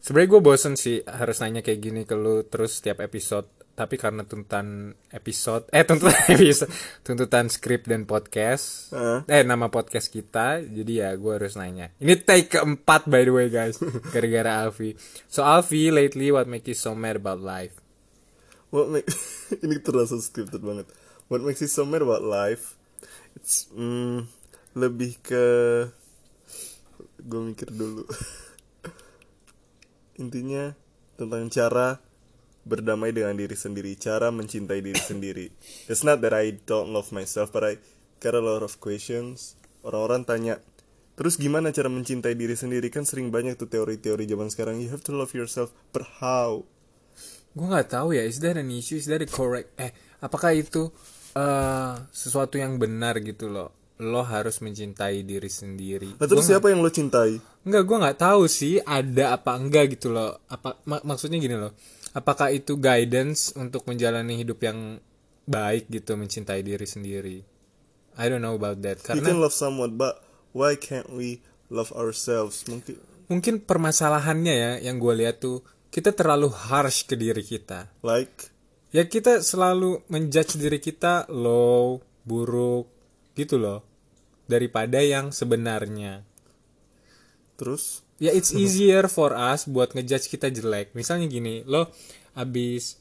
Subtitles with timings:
[0.00, 3.50] Sebenarnya gue bosen sih harus nanya kayak gini ke lu terus setiap episode.
[3.76, 6.72] Tapi karena tuntutan episode, eh tuntutan episode,
[7.04, 9.28] tuntutan skrip dan podcast, Heeh.
[9.28, 11.92] eh nama podcast kita, jadi ya gue harus nanya.
[12.00, 13.76] Ini take keempat by the way guys,
[14.16, 14.96] gara-gara Alfi.
[15.28, 17.76] So Alfi, lately what make you so mad about life?
[18.72, 19.12] What make
[19.64, 20.88] ini terasa scripted banget.
[21.28, 22.80] What makes you so mad about life?
[23.36, 24.24] It's mm,
[24.72, 25.44] lebih ke
[27.20, 28.08] gue mikir dulu.
[30.16, 30.72] Intinya
[31.16, 32.00] tentang cara
[32.66, 35.46] berdamai dengan diri sendiri, cara mencintai diri sendiri.
[35.86, 37.78] It's not that I don't love myself, but I
[38.18, 39.54] got a lot of questions.
[39.86, 40.58] Orang-orang tanya,
[41.14, 42.90] terus gimana cara mencintai diri sendiri?
[42.90, 44.82] Kan sering banyak tuh teori-teori zaman sekarang.
[44.82, 46.66] You have to love yourself, but how?
[47.56, 49.72] Gue nggak tahu ya, is that an issue, is that a correct?
[49.80, 50.90] Eh, apakah itu
[51.36, 53.85] eh sesuatu yang benar gitu loh?
[53.96, 56.20] Lo harus mencintai diri sendiri.
[56.20, 57.40] Nah, terus siapa yang lo cintai?
[57.64, 60.36] Enggak, gue nggak tahu sih ada apa enggak gitu loh.
[60.52, 61.72] Apa mak- maksudnya gini loh?
[62.12, 65.00] Apakah itu guidance untuk menjalani hidup yang
[65.48, 67.38] baik gitu, mencintai diri sendiri?
[68.16, 69.00] I don't know about that.
[69.00, 70.20] You Karena can love someone, but
[70.56, 72.64] why can't we love ourselves?
[72.68, 72.96] Mungkin
[73.28, 75.60] mungkin permasalahannya ya yang gue lihat tuh
[75.92, 77.88] kita terlalu harsh ke diri kita.
[78.00, 78.52] like
[78.94, 82.88] Ya kita selalu menjudge diri kita low, buruk,
[83.38, 83.84] gitu loh.
[84.48, 86.24] Daripada yang sebenarnya.
[87.56, 90.96] terus Ya it's easier for us buat ngejudge kita jelek.
[90.96, 91.92] Misalnya gini, lo
[92.32, 92.96] abis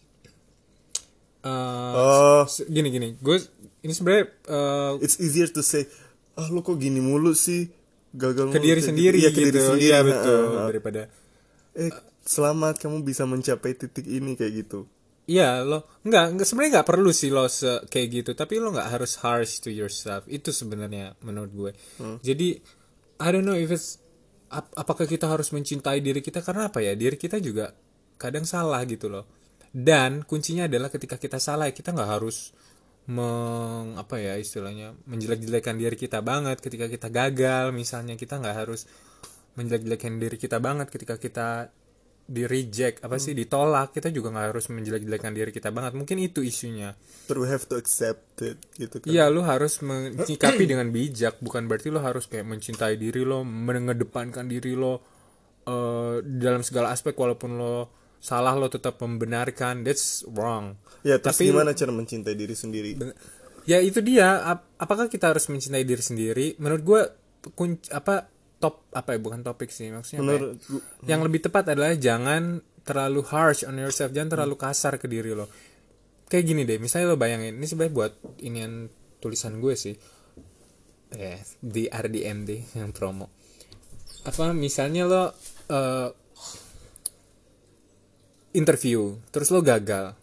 [1.44, 3.40] eh, oh gini gini, gue
[3.84, 5.88] ini sebenarnya eh, it's easier to say
[6.36, 7.72] ah lo kok gini mulu sih
[8.12, 9.24] gagal ke diri sendiri gitu.
[9.24, 9.40] Iya, gitu.
[9.40, 10.68] ke diri sendiri Iya Nah, betul ah, ah.
[10.68, 11.02] daripada
[11.76, 11.92] eh
[12.28, 14.88] selamat kamu bisa mencapai titik ini kayak gitu
[15.26, 18.32] Iya lo nggak nggak sebenarnya nggak perlu sih lo se kayak gitu.
[18.38, 20.30] Tapi lo nggak harus harsh to yourself.
[20.30, 21.72] Itu sebenarnya menurut gue.
[22.22, 22.62] Jadi
[23.18, 23.98] I don't know if it's
[24.54, 26.46] ap- apakah kita harus mencintai diri kita?
[26.46, 26.94] Karena apa ya?
[26.94, 27.74] Diri kita juga
[28.22, 29.26] kadang salah gitu loh.
[29.74, 32.54] Dan kuncinya adalah ketika kita salah kita nggak harus
[33.06, 36.62] meng apa ya istilahnya menjelek-jelekan diri kita banget.
[36.62, 38.86] Ketika kita gagal misalnya kita nggak harus
[39.58, 40.94] menjelek-jelekan diri kita banget.
[40.94, 41.74] Ketika kita
[42.26, 46.42] di reject apa sih ditolak kita juga nggak harus menjelek-jelekan diri kita banget mungkin itu
[46.42, 51.38] isunya but we have to accept it gitu kan Iya, lu harus menyikapi dengan bijak,
[51.38, 55.02] bukan berarti lu harus kayak mencintai diri lo, mengedepankan diri lo
[55.64, 57.76] eh, dalam segala aspek walaupun lo
[58.18, 59.82] salah lo tetap membenarkan.
[59.82, 60.82] That's wrong.
[61.02, 62.98] ya terus Tapi- gimana cara mencintai diri sendiri
[63.66, 64.46] Ya itu dia.
[64.48, 66.58] ap- apakah kita harus mencintai diri sendiri?
[66.58, 67.02] Menurut gue
[67.52, 70.24] kunci apa top apa ya bukan topik sih maksudnya ya?
[70.24, 72.44] menurut gua- Yang lebih tepat adalah jangan
[72.82, 75.50] terlalu harsh on yourself, jangan terlalu kasar ke diri lo.
[76.26, 79.96] Kayak gini deh, misalnya lo bayangin, ini sebenarnya buat inian tulisan gue sih.
[81.12, 83.30] Eh, di RDMD yang promo.
[84.24, 85.24] Apa misalnya lo
[85.66, 86.10] eh,
[88.54, 90.16] interview, terus lo gagal.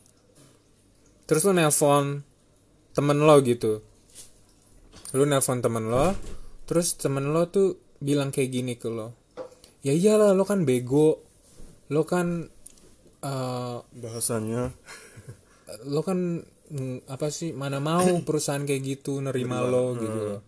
[1.24, 2.22] Terus lo nelpon
[2.92, 3.82] temen lo gitu.
[5.12, 6.14] Lo nelpon temen lo,
[6.64, 9.14] terus temen lo tuh bilang kayak gini ke lo.
[9.86, 11.22] Ya iyalah lo kan bego.
[11.88, 12.46] Lo kan
[13.22, 14.74] eh, bahasanya
[15.88, 20.40] lo kan mm, apa sih mana mau perusahaan kayak gitu nerima lo gitu loh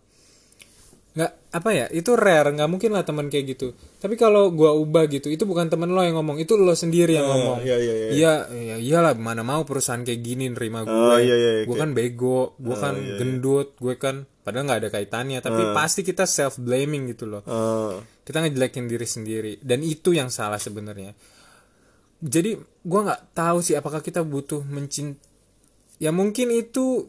[1.15, 3.71] nggak apa ya itu rare nggak mungkin lah teman kayak gitu.
[4.03, 7.23] Tapi kalau gua ubah gitu itu bukan temen lo yang ngomong itu lo sendiri yang
[7.23, 7.63] ngomong.
[7.63, 8.09] iya, iya, iya.
[8.11, 11.95] iya iya iyalah mana mau perusahaan kayak gini nerima gue Oh, iya, iya, gue kan
[11.95, 15.39] bego gue kan gendut gue kan padahal nggak ada kaitannya.
[15.39, 17.41] Tapi pasti kita self blaming gitu loh.
[17.47, 17.95] Eh,
[18.27, 21.15] kita ngejelekin diri sendiri dan itu yang salah sebenarnya.
[22.19, 25.15] Jadi gua nggak tahu sih apakah kita butuh mencint
[25.99, 27.07] ya mungkin itu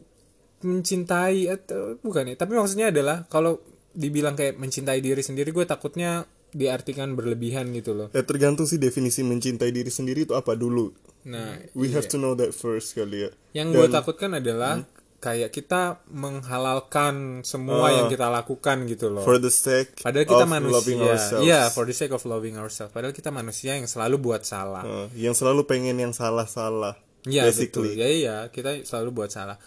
[0.63, 3.61] mencintai atau bukan ya tapi maksudnya adalah kalau
[3.97, 8.07] dibilang kayak mencintai diri sendiri gue takutnya diartikan berlebihan gitu loh.
[8.13, 10.93] Ya tergantung sih definisi mencintai diri sendiri itu apa dulu.
[11.25, 13.29] Nah we have to know that first kali ya.
[13.57, 14.85] Yang gue takutkan adalah
[15.17, 19.25] kayak kita menghalalkan semua yang kita lakukan gitu loh.
[19.25, 20.77] For the sake padahal kita of manusia.
[20.77, 21.43] loving ourselves.
[21.43, 22.93] Iya for the sake of loving ourselves.
[22.93, 24.85] Padahal kita manusia yang selalu buat salah.
[24.85, 26.95] Eh, yang selalu pengen yang salah-salah
[27.27, 27.93] Iya basically.
[27.93, 28.01] Betul.
[28.01, 29.59] Ya iya, kita selalu buat salah.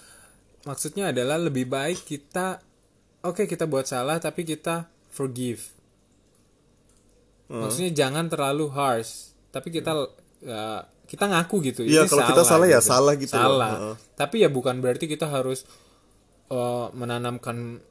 [0.64, 2.60] Maksudnya adalah lebih baik kita
[3.22, 5.60] oke kita buat salah tapi kita forgive.
[7.50, 9.90] Maksudnya jangan terlalu harsh, tapi kita
[10.38, 11.82] ya, kita ngaku gitu.
[11.82, 13.42] Iya, ini kalau kita salah ya salah gitu loh.
[13.58, 13.72] Salah.
[13.74, 13.94] Heeh.
[14.14, 15.66] Tapi ya bukan berarti kita harus
[16.46, 17.82] eh, menanamkan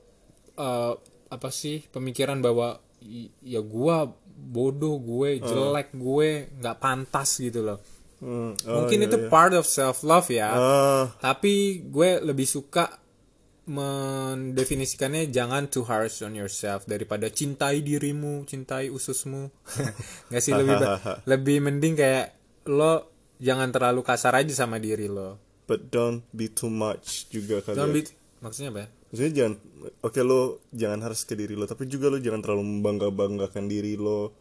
[0.55, 0.93] eh,
[1.29, 4.07] apa sih pemikiran bahwa "I- ya gua
[4.39, 7.79] bodoh gue jelek gue nggak pantas gitu loh.
[8.23, 9.27] Hmm, oh, Mungkin iya, itu iya.
[9.27, 10.47] part of self love ya.
[10.55, 12.87] Ah, Tapi gue lebih suka
[13.69, 19.53] mendefinisikannya jangan too harsh on yourself daripada cintai dirimu, cintai ususmu.
[20.29, 20.75] Nggak sih lebih
[21.31, 22.33] lebih mending kayak
[22.67, 23.07] lo
[23.37, 25.37] jangan terlalu kasar aja sama diri lo.
[25.63, 28.01] but don't be too much juga kali Don't ya.
[28.01, 28.87] be- maksudnya apa ya?
[29.05, 29.53] maksudnya jangan
[30.01, 30.41] oke lo
[30.71, 34.33] jangan harus ke diri lo tapi juga lo jangan terlalu membangga banggakan diri lo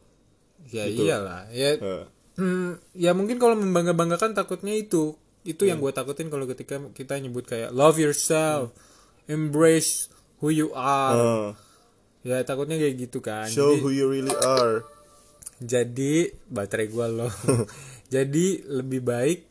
[0.67, 1.53] Ya iyalah.
[1.53, 2.05] Ya Eh,
[2.35, 7.45] Hmm, ya mungkin kalau membangga-banggakan takutnya itu itu yang gue takutin kalau ketika kita nyebut
[7.45, 8.71] kayak love yourself,
[9.29, 10.09] embrace
[10.41, 11.15] who you are.
[11.15, 11.49] eh,
[12.27, 13.47] Ya takutnya kayak gitu kan.
[13.47, 14.83] show Jadi, who you really are
[15.59, 17.33] jadi baterai gue loh.
[18.15, 19.43] jadi lebih baik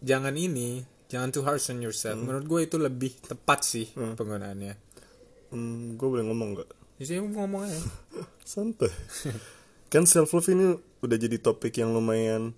[0.00, 2.16] jangan ini, jangan too harsh on yourself.
[2.16, 4.74] Menurut gue itu lebih tepat sih penggunaannya.
[5.50, 7.80] hmm, gue boleh ngomong nggak Jadi ngomong aja.
[8.52, 8.92] santai
[9.88, 12.56] kan self love ini udah jadi topik yang lumayan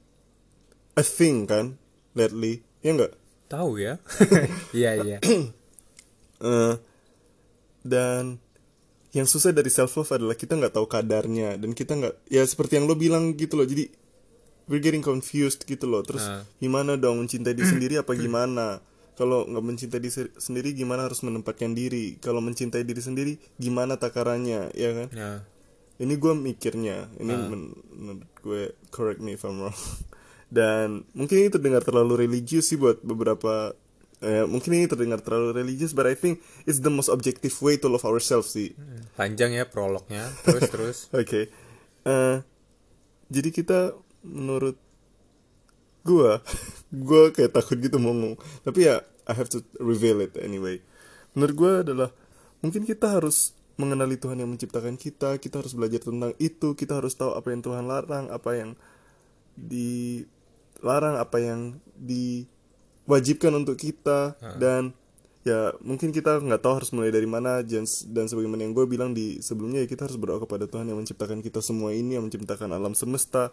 [0.94, 1.74] a thing kan
[2.12, 3.14] lately ya nggak
[3.44, 3.98] Tahu ya?
[4.78, 5.18] Iya iya.
[6.36, 6.74] Eh,
[7.82, 8.40] dan
[9.10, 12.76] yang susah dari self love adalah kita nggak tahu kadarnya dan kita nggak ya seperti
[12.76, 13.64] yang lo bilang gitu loh.
[13.64, 13.86] Jadi
[14.66, 16.02] we're getting confused gitu loh.
[16.02, 16.42] Terus Ah.
[16.56, 18.82] gimana dong mencintai diri sendiri apa gimana?
[19.14, 22.18] Kalau nggak mencintai diri se- sendiri gimana harus menempatkan diri?
[22.18, 24.74] Kalau mencintai diri sendiri gimana takarannya?
[24.74, 25.08] Ya kan?
[25.10, 25.32] Ya.
[25.94, 27.06] ini gue mikirnya.
[27.14, 29.78] Ini men- menurut gue correct me if I'm wrong.
[30.50, 33.78] Dan mungkin ini terdengar terlalu religius sih buat beberapa
[34.22, 37.90] eh, mungkin ini terdengar terlalu religius but I think it's the most objective way to
[37.90, 38.76] love ourselves sih
[39.14, 40.26] Panjang ya prolognya.
[40.42, 40.96] Terus terus.
[41.14, 41.64] oke
[42.04, 42.36] Eh,
[43.32, 43.96] jadi kita
[44.28, 44.76] menurut
[46.04, 46.32] gue
[47.08, 50.84] gue kayak takut gitu mau ngomong tapi ya I have to reveal it anyway
[51.32, 52.12] menurut gue adalah
[52.60, 57.16] mungkin kita harus mengenali Tuhan yang menciptakan kita kita harus belajar tentang itu kita harus
[57.16, 58.70] tahu apa yang Tuhan larang apa yang
[59.56, 61.80] dilarang apa yang
[63.04, 64.36] diwajibkan untuk kita.
[64.58, 64.92] Dan
[65.44, 69.12] ya mungkin kita nggak tahu harus mulai dari mana dan, dan sebagaimana yang gue bilang
[69.12, 72.72] di sebelumnya ya kita harus berdoa kepada Tuhan yang menciptakan kita semua ini yang menciptakan
[72.72, 73.52] alam semesta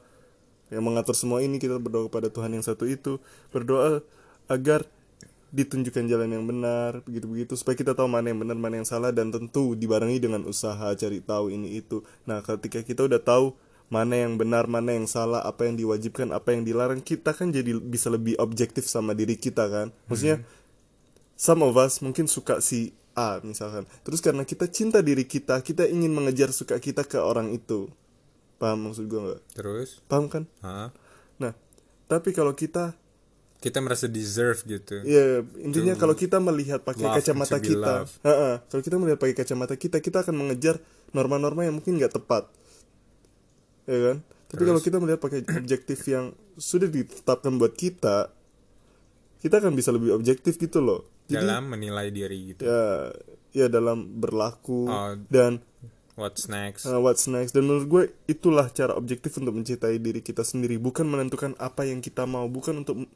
[0.72, 1.60] yang mengatur semua ini.
[1.60, 3.20] Kita berdoa kepada Tuhan yang satu itu.
[3.52, 4.00] Berdoa
[4.48, 4.88] agar
[5.52, 9.36] ditunjukkan jalan yang benar begitu-begitu supaya kita tahu mana yang benar mana yang salah dan
[9.36, 12.08] tentu dibarengi dengan usaha cari tahu ini itu.
[12.24, 13.52] Nah ketika kita udah tahu
[13.92, 17.76] mana yang benar mana yang salah apa yang diwajibkan apa yang dilarang kita kan jadi
[17.76, 20.40] bisa lebih objektif sama diri kita kan maksudnya
[21.36, 25.92] some of us mungkin suka si A misalkan terus karena kita cinta diri kita kita
[25.92, 27.92] ingin mengejar suka kita ke orang itu
[28.56, 30.00] paham maksud gue nggak Terus.
[30.08, 30.96] paham kan Hah?
[31.36, 31.52] nah
[32.08, 32.96] tapi kalau kita
[33.62, 35.06] Kita merasa deserve gitu.
[35.06, 38.18] Ya intinya kalau kita melihat pakai love kacamata kita, loved.
[38.26, 38.66] Ha-ha.
[38.66, 40.82] kalau kita melihat pakai kacamata kita, kita akan mengejar
[41.14, 42.50] norma-norma yang mungkin nggak tepat,
[43.86, 44.18] ya kan?
[44.52, 48.30] Tapi kalau kita melihat pakai objektif yang sudah ditetapkan buat kita,
[49.40, 51.08] kita akan bisa lebih objektif gitu loh.
[51.32, 52.68] Jadi dalam menilai diri gitu.
[52.68, 53.16] ya,
[53.56, 55.16] ya dalam berlaku Oh.
[55.32, 55.64] dan
[56.20, 56.84] What's next?
[56.84, 57.56] uh, what's next.
[57.56, 62.04] Dan menurut gue itulah cara objektif untuk mencintai diri kita sendiri, bukan menentukan apa yang
[62.04, 63.08] kita mau, bukan untuk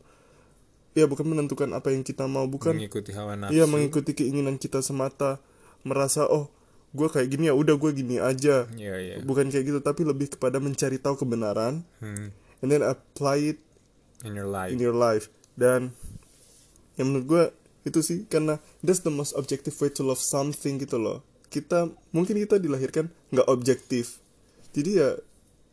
[0.95, 3.51] ya bukan menentukan apa yang kita mau, bukan mengikuti hawa nafsu.
[3.51, 5.43] Iya mengikuti keinginan kita semata
[5.83, 6.49] merasa oh
[6.95, 8.63] gue kayak gini ya udah gue gini aja.
[8.71, 9.15] Iya, iya.
[9.21, 11.83] bukan kayak gitu tapi lebih kepada mencari tahu kebenaran.
[11.99, 12.31] Hmm.
[12.63, 13.59] and then apply it
[14.23, 14.71] In your life.
[14.71, 15.27] in your life.
[15.53, 15.93] Dan
[16.95, 17.43] yang menurut gue
[17.85, 21.21] itu sih karena that's the most objective way to love something gitu loh.
[21.51, 24.17] Kita mungkin kita dilahirkan nggak objektif.
[24.73, 25.13] Jadi ya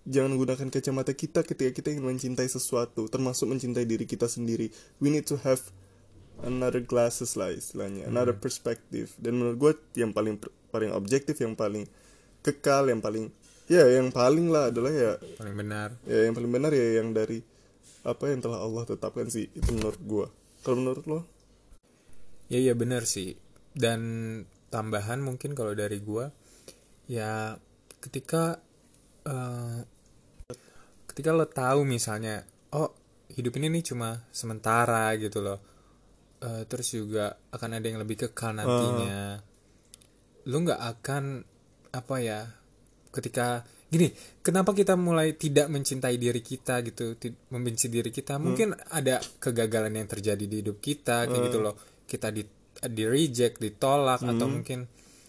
[0.02, 4.68] jangan gunakan kacamata kita ketika kita ingin mencintai sesuatu termasuk mencintai diri kita sendiri.
[4.98, 5.62] We need to have
[6.42, 9.14] another glasses lah istilahnya another perspective.
[9.16, 9.72] Dan menurut gue
[10.04, 10.36] yang paling
[10.72, 11.84] paling objektif yang paling
[12.40, 13.28] kekal yang paling
[13.68, 15.94] ya yang paling lah adalah ya Paling benar.
[16.02, 17.44] ya yang paling benar ya yang dari
[18.02, 20.26] apa yang telah Allah tetapkan sih itu menurut gua
[20.64, 21.20] kalau menurut lo
[22.50, 23.32] Ya iya benar sih.
[23.72, 24.00] Dan
[24.68, 26.28] tambahan mungkin kalau dari gua
[27.08, 27.56] ya
[27.98, 28.60] ketika
[29.24, 29.80] eh,
[31.08, 32.92] ketika lo tahu misalnya oh
[33.32, 35.64] hidup ini nih cuma sementara gitu loh.
[36.42, 39.40] Eh, terus juga akan ada yang lebih kekal nantinya.
[40.48, 41.24] Lo nggak akan
[41.92, 42.40] apa ya
[43.12, 43.60] ketika
[43.92, 44.08] gini
[44.40, 47.14] kenapa kita mulai tidak mencintai diri kita gitu
[47.52, 48.40] membenci diri kita?
[48.40, 51.76] Mungkin ada kegagalan yang terjadi di hidup kita kayak gitu loh.
[52.08, 52.42] Kita di
[52.82, 54.88] di reject ditolak atau mungkin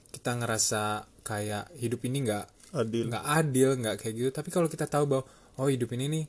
[0.10, 3.03] kita ngerasa kayak hidup ini nggak adil.
[3.12, 4.29] nggak adil nggak kayak gitu.
[4.32, 5.24] Tapi kalau kita tahu bahwa
[5.60, 6.25] oh hidup ini nih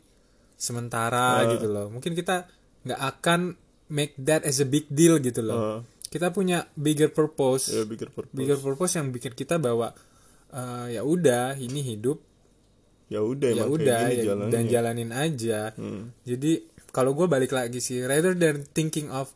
[0.58, 1.86] sementara gitu loh.
[1.88, 2.50] Mungkin kita
[2.82, 3.54] nggak akan
[3.88, 5.58] make that as a big deal gitu loh.
[5.60, 5.78] Uh,
[6.14, 7.74] kita punya bigger purpose.
[7.74, 8.38] Ya bigger purpose.
[8.38, 9.90] Bigger purpose yang bikin kita bahwa
[10.54, 12.22] eh, ya udah ini hidup.
[13.10, 15.74] Ya udah ya udah ya, dan jalanin aja.
[15.74, 16.14] Hmm.
[16.22, 19.34] jadi kalau gue balik lagi sih rather than thinking of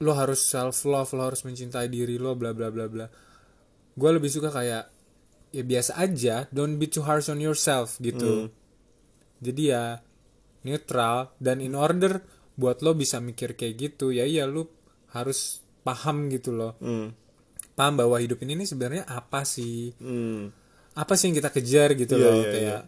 [0.00, 3.10] lo harus self love lo harus mencintai diri lo bla bla bla bla.
[3.98, 4.86] Gue lebih suka kayak
[5.50, 8.54] ya biasa aja don't be too harsh on yourself gitu.
[9.42, 9.98] Jadi ya
[10.62, 12.22] neutral dan in order
[12.54, 14.79] buat lo bisa mikir kayak gitu ya iya lo
[15.10, 15.38] harus
[15.80, 17.10] paham gitu loh Hmm.
[17.72, 20.52] paham bahwa hidup ini nih sebenarnya apa sih Hmm.
[20.92, 22.82] apa sih yang kita kejar gitu Iya, loh iya, kayak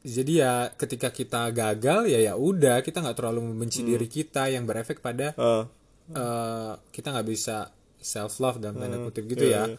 [0.00, 3.90] jadi ya ketika kita gagal ya ya udah kita nggak terlalu membenci Hmm.
[3.90, 5.64] diri kita yang berefek pada Ah,
[6.08, 7.68] eh, kita nggak bisa
[7.98, 9.76] self love dalam tanda kutip gitu iya, ya iya.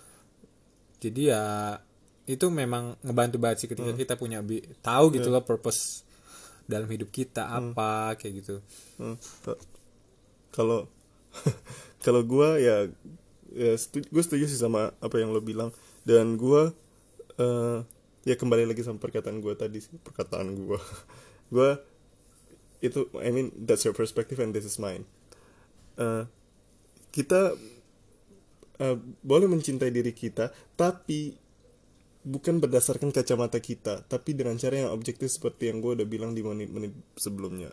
[0.99, 1.43] jadi ya
[2.27, 3.79] itu memang ngebantu banget sih Hmm.
[3.79, 5.39] ketika kita punya bi- tahu gitu Iya.
[5.39, 6.03] loh purpose
[6.63, 8.55] dalam hidup kita apa kayak gitu
[8.99, 9.15] Hmm,
[10.51, 10.85] kalau
[12.05, 12.75] kalau gue ya
[13.53, 15.73] ya gue setuju sih sama apa yang lo bilang.
[16.03, 16.73] Dan gue
[17.39, 17.79] eh
[18.27, 20.79] ya kembali lagi sama perkataan gue tadi sih perkataan gue
[21.55, 21.69] gue
[22.79, 25.07] itu I mean that's your perspective and this is mine.
[25.99, 26.23] Eh,
[27.11, 27.57] kita
[28.79, 31.35] eh, boleh mencintai diri kita tapi
[32.23, 36.43] bukan berdasarkan kacamata kita tapi dengan cara yang objektif seperti yang gue udah bilang di
[36.43, 37.71] menit-menit sebelumnya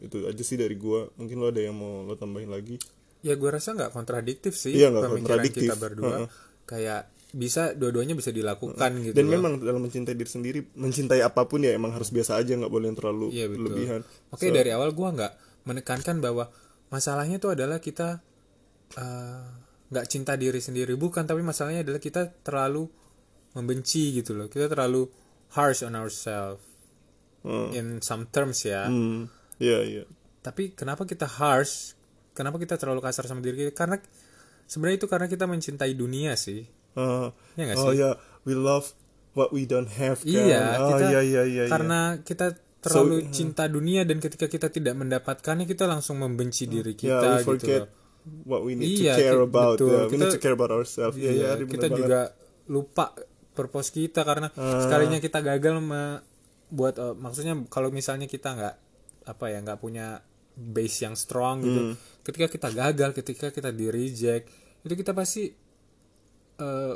[0.00, 2.78] itu aja sih dari gue mungkin lo ada yang mau lo tambahin lagi
[3.20, 5.62] ya gue rasa nggak kontradiktif sih Iya, nggak pemikiran kontradiktif.
[5.64, 6.28] kita berdua Heeh.
[6.64, 9.32] kayak bisa dua-duanya bisa dilakukan gitu dan loh.
[9.32, 12.86] memang dalam mencintai diri sendiri mencintai apa pun ya emang harus biasa aja nggak boleh
[12.86, 13.62] yang terlalu Iya, betul.
[13.64, 15.32] berlebihan Oke dari awal gua nggak
[15.64, 16.52] menekankan bahwa
[16.88, 18.20] masalahnya itu adalah kita
[18.92, 19.44] eh,
[19.88, 22.84] nggak cinta diri sendiri bukan tapi masalahnya adalah kita terlalu
[23.52, 25.08] membenci gitu loh kita terlalu
[25.50, 26.60] harsh on ourselves
[27.42, 27.74] Hmm.
[27.74, 29.26] in some terms ya hmm
[29.58, 30.04] iya iya.
[30.40, 31.94] Tapi kenapa kita harsh?
[32.32, 33.76] Kenapa kita terlalu kasar sama diri kita?
[33.76, 33.96] Karena
[34.64, 36.64] sebenarnya itu karena kita mencintai dunia sih.
[36.92, 38.10] Ah, Iya nggak oh ya
[38.42, 38.92] we love
[39.32, 40.28] what we don't have kan?
[40.28, 41.64] Iya, oh kita iya iya iya iya.
[41.66, 47.00] karena kita terlalu cinta dunia dan ketika kita tidak mendapatkannya kita langsung membenci diri yeah,
[47.16, 47.90] kita we gitu forget loh.
[48.44, 49.76] what we need Iya, to care about.
[49.78, 49.88] Betul.
[49.88, 51.14] yeah, we need Kita- to care about ourselves.
[51.14, 51.98] Iya iya Iya, Ari, bener kita banget.
[52.02, 52.20] juga
[52.66, 53.04] lupa
[53.52, 54.82] purpose kita karena Ah.
[54.82, 56.20] sekalinya kita gagal me-
[56.68, 58.74] buat eh, maksudnya kalau misalnya kita nggak
[59.24, 60.18] apa ya nggak punya
[60.52, 61.80] base yang strong gitu.
[61.82, 61.94] Hmm.
[62.20, 64.46] ketika kita gagal ketika kita di reject
[64.80, 65.48] itu kita pasti
[66.54, 66.94] eh,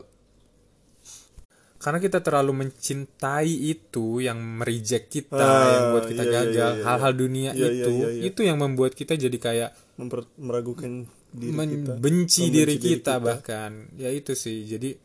[1.76, 6.71] karena kita terlalu mencintai itu yang mereject kita Ah, yang buat kita iya, iya, gagal
[6.73, 6.85] iya, iya.
[6.85, 8.23] hal-hal dunia Iya, iya, itu iya, iya.
[8.26, 11.56] itu yang membuat kita jadi kayak Memper- meragukan diri kita.
[11.56, 13.92] membenci Membenci diri kita bahkan.
[13.95, 14.64] Ya itu sih.
[14.64, 14.97] Jadi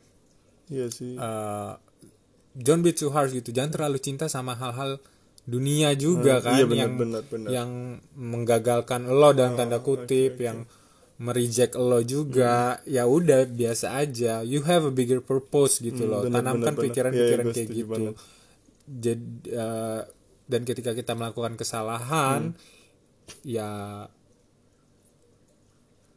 [0.69, 1.15] iya sih.
[1.15, 1.75] uh,
[2.53, 3.51] don't be too harsh gitu.
[3.51, 4.99] Jangan terlalu cinta sama hal-hal
[5.43, 7.49] dunia juga Hmm, kan iya, benar, yang benar, benar.
[7.49, 7.69] yang
[8.13, 10.63] menggagalkan lo dalam tanda kutip yang
[11.17, 16.33] mereject lo juga ya udah biasa aja you have a bigger purpose gitu loh Hmm,
[16.33, 18.15] benar, tanamkan pikiran-pikiran iya, gue kayak gitu banget.
[18.87, 20.01] jadi uh,
[20.45, 22.57] dan ketika kita melakukan kesalahan Hmm.
[23.43, 23.69] ya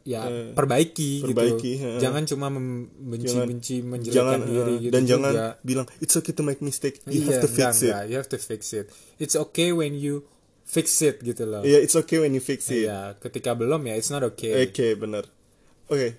[0.05, 1.97] ya Eh, perbaiki, perbaiki, gitu heeh.
[1.97, 5.09] jangan cuma membenci-benci menjelekkan diri eh, gitu dan juga.
[5.11, 8.03] jangan bilang it's okay to make mistake you Iya, have to fix enggak, it enggak,
[8.05, 8.85] you have to fix it
[9.17, 10.21] it's okay when you
[10.61, 12.85] fix it gitu loh Iya, it's okay when you fix it.
[12.85, 15.25] Iya, ketika belum ya it's not okay Oke, benar.
[15.85, 16.17] Oke.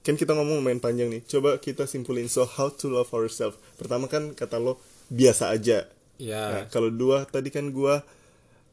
[0.00, 1.24] Kan kita ngomong main panjang nih.
[1.24, 3.56] Coba kita simpulin so how to love ourselves.
[3.76, 4.76] Pertama kan kata lo
[5.08, 5.88] biasa aja.
[6.16, 8.04] ya Nah, kalau dua tadi kan gua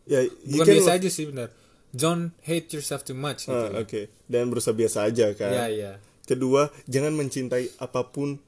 [0.04, 1.52] ya bukan biasa aja sih benar
[1.92, 3.80] don't hate yourself too much gitu Ah.
[3.80, 4.08] Oke.
[4.26, 5.52] Dan berusaha biasa aja kan.
[5.52, 5.92] Iya, iya.
[6.24, 8.40] Kedua, jangan mencintai apa pun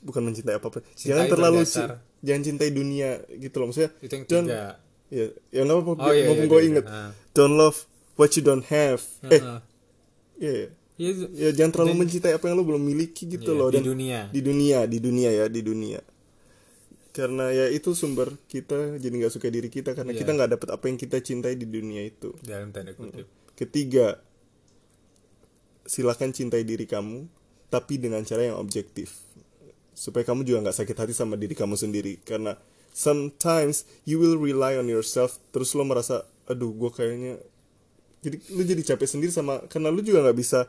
[0.00, 0.82] bukan mencintai apa pun.
[0.92, 3.66] Cintai jangan terlalu berdasar- jangan cintai dunia gitu loh.
[3.68, 4.64] Maksudnya itu yang don't- tiga
[5.12, 6.02] Ya, ya nggak apa-apa.
[6.02, 6.84] Oh, iya, iya, gue iya, inget.
[6.88, 6.96] iya.
[6.98, 7.10] Ah.
[7.30, 7.84] Don't love
[8.16, 9.04] what you don't have.
[9.22, 9.58] Eh, Heeh.
[10.40, 10.52] iya.
[10.56, 10.68] iya.
[10.92, 13.76] Iya, itu- ya jangan terlalu mencintai apa yang lo belum miliki gitu Iya, loh di
[13.76, 14.20] dan dunia.
[14.28, 16.00] di dunia di dunia ya di dunia
[17.12, 20.24] karena ya itu sumber kita jadi nggak suka diri kita karena Iya.
[20.24, 22.32] kita nggak dapet apa yang kita cintai di dunia itu.
[22.40, 23.28] Dalam tanda kutip.
[23.52, 24.16] Ketiga
[25.84, 27.28] silakan cintai diri kamu
[27.68, 29.12] tapi dengan cara yang objektif.
[29.92, 32.16] Supaya kamu juga nggak sakit hati sama diri kamu sendiri.
[32.24, 32.56] Karena
[32.92, 37.40] sometimes you will rely on yourself terus lo merasa aduh gue kayaknya
[38.20, 40.64] jadi lu jadi capek sendiri sama karena lu juga nggak bisa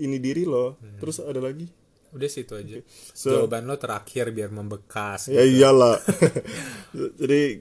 [0.00, 0.80] ini diri lo.
[0.96, 1.68] Terus ada lagi
[2.14, 2.78] udah sih itu aja
[3.12, 5.98] So- jawaban lo terakhir biar membekas ya iyalah.
[7.20, 7.60] Jadi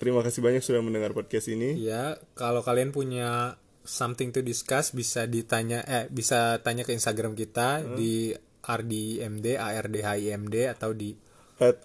[0.00, 1.78] terima kasih banyak sudah mendengar podcast ini.
[1.78, 7.82] Ya, kalau kalian punya something to discuss bisa ditanya eh bisa tanya ke Instagram kita
[7.94, 8.32] di
[8.62, 11.14] RDMD ARDHIMD atau di
[11.58, 11.82] at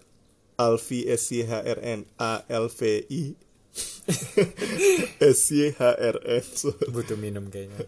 [0.58, 3.24] Alfi S Y H R N A L V I.
[5.38, 6.46] S Y H R N
[6.90, 7.86] butuh minum kayaknya.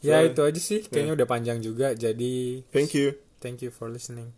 [0.00, 1.94] Ya itu aja sih, kayaknya udah panjang juga.
[1.94, 4.34] Jadi thank you thank you for listening.